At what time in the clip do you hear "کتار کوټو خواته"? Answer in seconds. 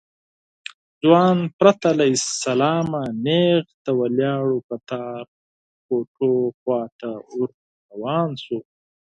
4.69-7.11